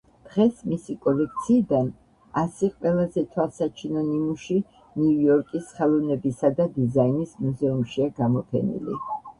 დღეს 0.27 0.61
მისი 0.69 0.93
კოლექციიდან 1.05 1.91
ასი 2.43 2.69
ყველაზე 2.79 3.25
თვალსაჩინო 3.35 4.05
ნიმუში 4.09 4.59
ნიუ-იორკის 4.73 5.71
ხელოვნებისა 5.79 6.53
და 6.61 6.69
დიზაინის 6.81 7.41
მუზეუმშია 7.45 8.11
გამოფენილი. 8.25 9.03